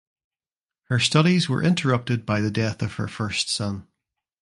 Her 0.85 0.97
studies 0.97 1.47
were 1.47 1.61
interrupted 1.61 2.25
by 2.25 2.41
the 2.41 2.49
death 2.49 2.81
of 2.81 2.93
her 2.95 3.07
first 3.07 3.49
son. 3.49 3.85